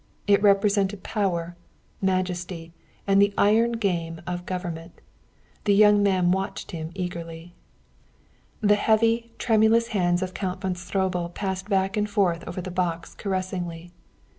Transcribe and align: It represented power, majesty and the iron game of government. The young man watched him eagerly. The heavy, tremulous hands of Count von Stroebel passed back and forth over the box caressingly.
It 0.25 0.41
represented 0.41 1.03
power, 1.03 1.55
majesty 2.01 2.73
and 3.05 3.21
the 3.21 3.35
iron 3.37 3.73
game 3.73 4.19
of 4.25 4.47
government. 4.47 4.99
The 5.65 5.75
young 5.75 6.01
man 6.01 6.31
watched 6.31 6.71
him 6.71 6.89
eagerly. 6.95 7.53
The 8.61 8.73
heavy, 8.77 9.31
tremulous 9.37 9.89
hands 9.89 10.23
of 10.23 10.33
Count 10.33 10.61
von 10.61 10.73
Stroebel 10.73 11.29
passed 11.35 11.69
back 11.69 11.97
and 11.97 12.09
forth 12.09 12.43
over 12.47 12.61
the 12.61 12.71
box 12.71 13.13
caressingly. 13.13 13.91